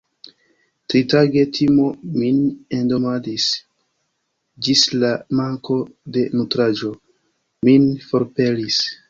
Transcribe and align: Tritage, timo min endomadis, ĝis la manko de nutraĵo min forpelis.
Tritage, 0.93 1.43
timo 1.57 1.83
min 2.21 2.39
endomadis, 2.77 3.45
ĝis 4.69 4.83
la 5.05 5.13
manko 5.41 5.79
de 6.17 6.25
nutraĵo 6.41 6.91
min 7.71 7.89
forpelis. 8.09 8.83